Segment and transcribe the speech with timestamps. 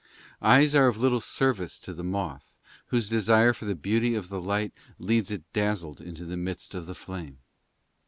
[0.27, 2.55] '* Eyes are of little service to the moth,
[2.87, 6.87] whose desire for the beauty of the light leads it dazzled into the midst of
[6.87, 7.37] the flame.